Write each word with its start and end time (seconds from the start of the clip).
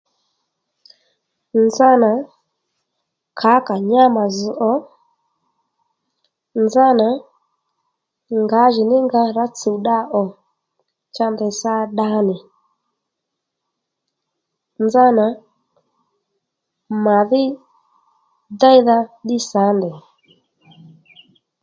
Nzánà 1.65 2.11
kǎkà 3.39 3.75
nyá 3.89 4.03
mà 4.15 4.23
zz̀ 4.35 4.53
ò, 4.71 4.73
nzánà 6.63 7.07
ngǎjìní 8.43 8.97
nga 9.05 9.21
rǎ 9.35 9.45
tsuw 9.57 9.77
dda 9.79 9.97
ò 10.21 10.23
cha 11.15 11.25
ndèy 11.33 11.53
sa 11.61 11.73
dda 11.87 12.07
nì 12.27 12.37
nzánà 14.85 15.25
màdhí 17.03 17.43
déydha 18.59 18.97
ddí 19.21 19.37
sǎ 19.49 19.63
ndèy 19.77 19.97